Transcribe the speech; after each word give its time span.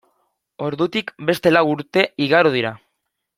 Ordutik 0.67 1.13
beste 1.31 1.51
lau 1.57 1.63
urte 1.75 2.07
igaro 2.29 2.55
dira. 2.57 2.73